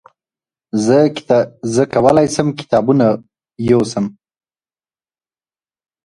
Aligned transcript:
زه 1.73 1.81
کولای 1.93 2.27
سم 2.35 2.47
کتابونه 2.59 3.05
وړم!؟ 3.77 4.07